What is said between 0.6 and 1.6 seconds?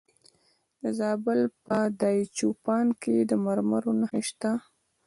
د زابل